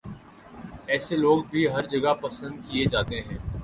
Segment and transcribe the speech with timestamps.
[0.87, 3.37] ایسے لوگ بھی ہر جگہ پسند کیے جاتے ہیں